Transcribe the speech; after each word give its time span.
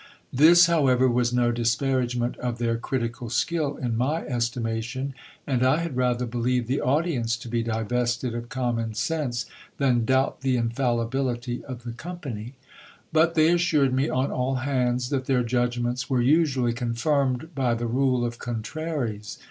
This, 0.33 0.65
however, 0.65 1.07
was 1.07 1.31
no 1.31 1.51
disparagement 1.51 2.35
of 2.37 2.57
their 2.57 2.75
critical 2.75 3.29
skill 3.29 3.77
in 3.77 3.95
my 3.95 4.21
estimation; 4.25 5.13
and 5.45 5.63
I 5.63 5.77
had 5.77 5.95
rather 5.95 6.25
believe 6.25 6.65
the 6.65 6.81
audience 6.81 7.37
to 7.37 7.47
be 7.47 7.61
divested 7.61 8.33
of 8.33 8.49
common 8.49 8.95
sense, 8.95 9.45
than 9.77 10.03
doubt 10.05 10.41
the 10.41 10.57
infallibility 10.57 11.63
of 11.65 11.83
the 11.83 11.91
company. 11.91 12.55
But 13.13 13.35
they 13.35 13.51
assured 13.53 13.93
me, 13.93 14.09
on 14.09 14.31
all 14.31 14.55
hands, 14.55 15.09
that 15.11 15.25
their 15.25 15.43
judgments 15.43 16.09
were 16.09 16.19
usually 16.19 16.73
confirmed 16.73 17.53
by 17.53 17.75
the 17.75 17.85
rule 17.85 18.25
of 18.25 18.39
contraries. 18.39 19.37